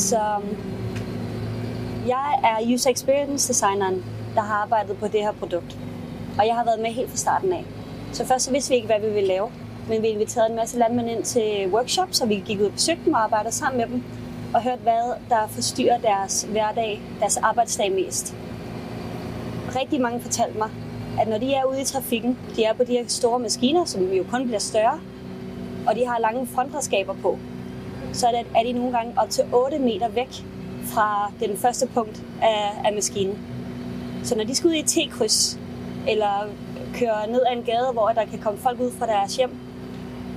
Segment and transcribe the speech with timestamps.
[0.00, 0.56] Så um,
[2.06, 5.78] jeg er user experience designeren, der har arbejdet på det her produkt.
[6.38, 7.64] Og jeg har været med helt fra starten af.
[8.12, 9.50] Så først så vidste vi ikke, hvad vi ville lave.
[9.88, 13.04] Men vi inviterede en masse landmænd ind til workshops, så vi gik ud og besøgte
[13.04, 14.02] dem og arbejdede sammen med dem.
[14.54, 18.34] Og hørte, hvad der forstyrrer deres hverdag, deres arbejdsdag mest.
[19.76, 20.70] Rigtig mange fortalte mig,
[21.20, 24.12] at når de er ude i trafikken, de er på de her store maskiner, som
[24.12, 25.00] jo kun bliver større,
[25.86, 27.38] og de har lange frontredskaber på,
[28.12, 30.28] så er, det, er de nogle gange op til 8 meter væk
[30.84, 33.38] fra den første punkt af, af maskinen.
[34.24, 35.58] Så når de skal ud i et T-kryds,
[36.08, 36.48] eller
[36.94, 39.56] køre ned ad en gade, hvor der kan komme folk ud fra deres hjem,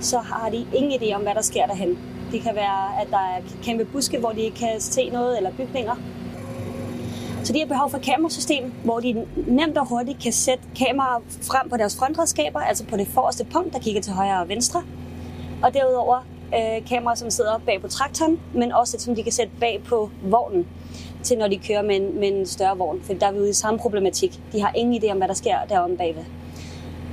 [0.00, 1.98] så har de ingen idé om, hvad der sker derhen.
[2.32, 5.50] Det kan være, at der er kæmpe buske, hvor de ikke kan se noget, eller
[5.50, 5.94] bygninger.
[7.44, 11.20] Så de har behov for et kamerasystem, hvor de nemt og hurtigt kan sætte kameraer
[11.42, 14.82] frem på deres frontredskaber, altså på det forreste punkt, der kigger til højre og venstre.
[15.62, 19.32] Og derudover øh, kamera, som sidder bag på traktoren, men også et, som de kan
[19.32, 20.66] sætte bag på vognen,
[21.22, 23.02] til når de kører med en, med en større vogn.
[23.02, 24.40] For der er vi ude i samme problematik.
[24.52, 26.24] De har ingen idé om, hvad der sker deromme bagved.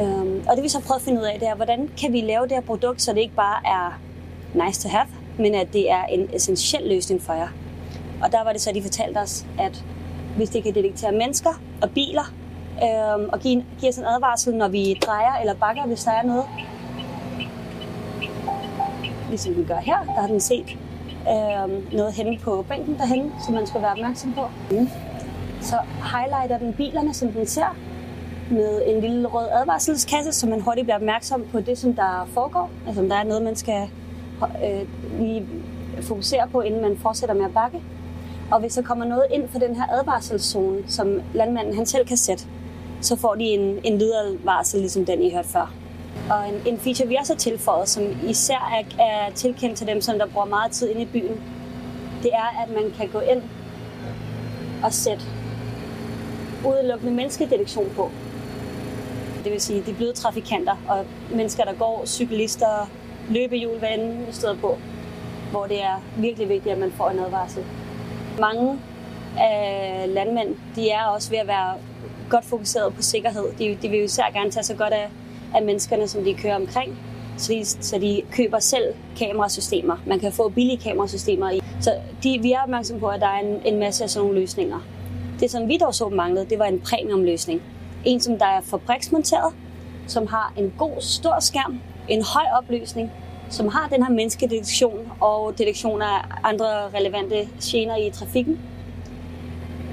[0.00, 2.20] Øhm, og det vi så prøvet at finde ud af, det er, hvordan kan vi
[2.20, 4.00] lave det her produkt, så det ikke bare er
[4.66, 5.06] nice to have,
[5.38, 7.48] men at det er en essentiel løsning for jer.
[8.22, 9.84] Og der var det så, de fortalte os, at
[10.36, 11.50] hvis det kan detektere mennesker
[11.82, 12.32] og biler,
[12.82, 16.22] øhm, og give, give os en advarsel, når vi drejer eller bakker, hvis der er
[16.22, 16.44] noget,
[19.30, 20.04] ligesom vi gør her.
[20.04, 20.78] Der har den set
[21.28, 24.44] øh, noget henne på bænken derhen, som man skal være opmærksom på.
[24.70, 24.88] Mm.
[25.60, 25.76] Så
[26.14, 27.76] highlighter den bilerne, som den ser,
[28.50, 32.70] med en lille rød advarselskasse, så man hurtigt bliver opmærksom på det, som der foregår.
[32.86, 33.88] Altså om der er noget, man skal
[34.42, 34.86] øh,
[35.20, 35.46] lige
[36.02, 37.82] fokusere på, inden man fortsætter med at bakke.
[38.50, 42.16] Og hvis der kommer noget ind for den her advarselszone, som landmanden han selv kan
[42.16, 42.44] sætte,
[43.00, 45.74] så får de en, en lydadvarsel, ligesom den I hørte før.
[46.30, 50.00] Og en, en feature, vi også har tilføjet, som især er, er tilkendt til dem,
[50.00, 51.40] som der bruger meget tid inde i byen,
[52.22, 53.42] det er, at man kan gå ind
[54.84, 55.24] og sætte
[56.66, 58.10] udelukkende menneskedetektion på.
[59.44, 62.90] Det vil sige de bløde trafikanter og mennesker, der går, cyklister,
[63.30, 64.78] løbehjul, hvad end steder på,
[65.50, 67.64] hvor det er virkelig vigtigt, at man får en advarsel.
[68.40, 68.78] Mange
[69.38, 71.74] af landmænd, de er også ved at være
[72.30, 73.44] godt fokuseret på sikkerhed.
[73.58, 75.08] De, de vil jo især gerne tage sig godt af
[75.54, 76.98] af menneskerne, som de kører omkring,
[77.36, 79.96] så de, så de køber selv kamerasystemer.
[80.06, 81.60] Man kan få billige kamerasystemer i.
[81.80, 84.40] Så de, vi er opmærksom på, at der er en, en masse af sådan nogle
[84.40, 84.78] løsninger.
[85.40, 87.62] Det, som vi dog så manglede, det var en premium-løsning.
[88.04, 89.54] En, som der er fabriksmonteret,
[90.06, 93.12] som har en god, stor skærm, en høj opløsning,
[93.50, 98.60] som har den her menneskedetektion og detektion af andre relevante gener i trafikken.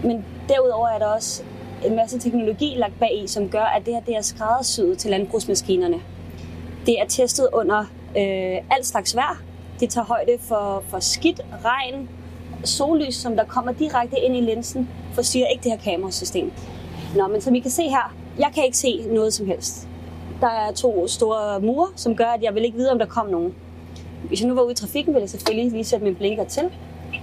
[0.03, 1.43] Men derudover er der også
[1.85, 5.11] en masse teknologi lagt bag i, som gør, at det her det er skræddersyet til
[5.11, 5.97] landbrugsmaskinerne.
[6.85, 7.79] Det er testet under
[8.17, 9.41] øh, alt slags vejr.
[9.79, 12.09] Det tager højde for, for skidt, regn,
[12.63, 16.51] sollys, som der kommer direkte ind i linsen, forstyrrer ikke det her kamerasystem.
[17.15, 19.87] Nå, men som I kan se her, jeg kan ikke se noget som helst.
[20.41, 23.27] Der er to store mure, som gør, at jeg vil ikke vide, om der kom
[23.27, 23.55] nogen.
[24.27, 26.63] Hvis jeg nu var ude i trafikken, ville jeg selvfølgelig lige sætte min blinker til.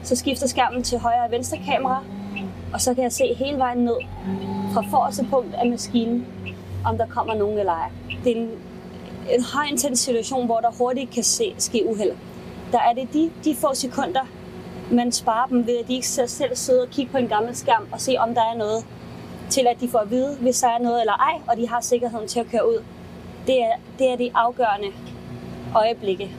[0.03, 2.05] Så skifter skærmen til højre og venstre kamera,
[2.75, 3.97] og så kan jeg se hele vejen ned
[4.73, 6.27] fra forreste punkt af maskinen,
[6.85, 7.91] om der kommer nogen eller ej.
[8.25, 8.51] Det er en,
[9.31, 12.13] en høj intens situation, hvor der hurtigt kan se, ske uheld.
[12.73, 14.21] Der er det de, de få sekunder,
[14.91, 17.87] man sparer dem ved, at de ikke selv sidder og kigger på en gammel skærm
[17.93, 18.85] og se, om der er noget,
[19.51, 21.81] til at de får at vide, hvis der er noget eller ej, og de har
[21.81, 22.85] sikkerheden til at køre ud.
[23.47, 24.89] Det er, det er det afgørende
[25.75, 26.31] øjeblikke,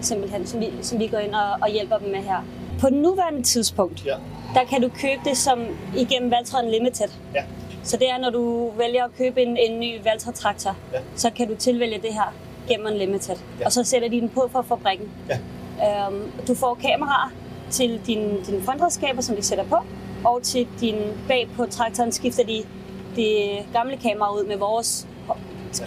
[0.00, 2.40] simpelthen, som vi, som vi går ind og, og hjælper dem med her.
[2.80, 4.16] På den nuværende tidspunkt, ja
[4.54, 5.66] der kan du købe det som
[5.96, 7.08] igennem Valtra Unlimited.
[7.34, 7.42] Ja.
[7.82, 10.98] Så det er, når du vælger at købe en, en ny Valtra traktor, ja.
[11.16, 12.34] så kan du tilvælge det her
[12.68, 13.36] gennem Unlimited.
[13.60, 13.66] Ja.
[13.66, 15.08] Og så sætter de den på fra fabrikken.
[15.28, 15.38] Ja.
[16.06, 17.32] Øhm, du får kameraer
[17.70, 19.76] til dine din frontredskaber, som de sætter på,
[20.24, 20.96] og til din
[21.28, 22.62] bag på traktoren skifter de
[23.16, 25.06] det gamle kamera ud med vores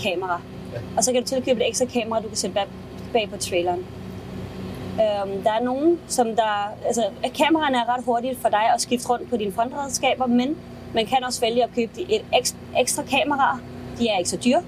[0.03, 0.41] kamera.
[0.73, 0.79] Ja.
[0.97, 2.67] Og så kan du tilkøbe et ekstra kamera, du kan sætte bag,
[3.13, 3.85] bag på traileren.
[4.93, 6.73] Øhm, der er nogen, som der...
[6.85, 7.03] Altså,
[7.37, 10.57] kameraerne er ret hurtigt for dig at skifte rundt på dine frontredskaber, men
[10.93, 13.59] man kan også vælge at købe et ekstra, ekstra kamera.
[13.99, 14.63] De er ikke så dyre.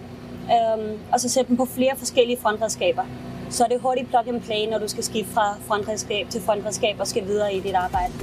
[0.56, 3.04] Øhm, og så sætte dem på flere forskellige frontredskaber.
[3.50, 6.96] Så er det hurtigt plug and play, når du skal skifte fra frontredskab til frontredskab
[7.00, 8.14] og skal videre i dit arbejde.